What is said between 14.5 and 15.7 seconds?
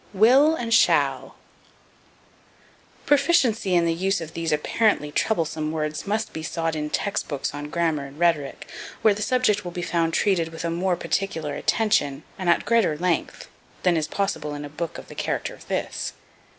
in a book of the character of